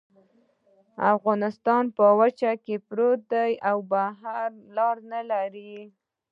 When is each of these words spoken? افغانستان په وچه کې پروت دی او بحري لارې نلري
افغانستان 1.13 1.83
په 1.97 2.05
وچه 2.19 2.51
کې 2.65 2.75
پروت 2.87 3.21
دی 3.33 3.51
او 3.69 3.77
بحري 3.91 4.63
لارې 4.77 5.03
نلري 5.13 5.75